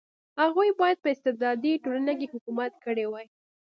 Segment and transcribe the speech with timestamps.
[0.41, 3.27] هغوی باید په استبدادي ټولنه کې حکومت کړی وای.